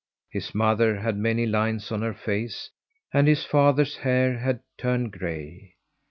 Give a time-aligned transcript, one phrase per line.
[0.31, 2.71] His mother had many lines on her face
[3.13, 5.75] and his father's hair had turned gray.